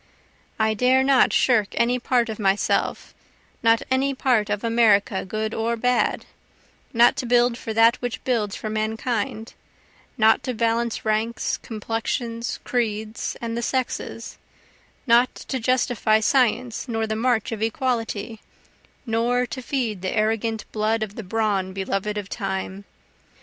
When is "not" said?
1.03-1.31, 3.61-3.83, 6.91-7.15, 10.17-10.41, 15.05-15.35